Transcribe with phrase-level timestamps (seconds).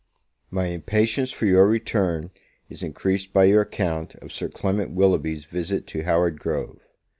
[0.49, 2.31] My impatience for your return
[2.69, 6.79] is increased by your account of Sir Clement Willoughby's visit to Howard Grove.